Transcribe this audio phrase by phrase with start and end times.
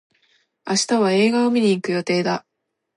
[0.65, 2.43] 明日は映画を観に行く予定だ。